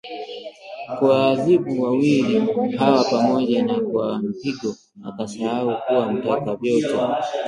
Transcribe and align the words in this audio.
kuwaadhibu 0.95 1.81
wawili 1.83 2.41
hawa 2.77 3.03
pamoja 3.03 3.63
na 3.65 3.79
kwa 3.79 4.19
mpigo, 4.19 4.75
akasahau 5.05 5.77
kuwa 5.87 6.11
mtaka 6.13 6.55
vyote 6.55 6.95